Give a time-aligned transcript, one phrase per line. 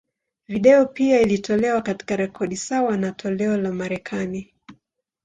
[0.47, 4.53] Video pia iliyotolewa, katika rekodi sawa na toleo la Marekani.